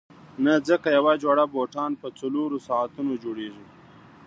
نه 0.45 0.53
ځکه 0.67 0.87
یوه 0.97 1.13
جوړه 1.23 1.43
بوټان 1.53 1.91
په 2.01 2.07
څلورو 2.19 2.57
ساعتونو 2.67 3.13
جوړیږي. 3.23 3.65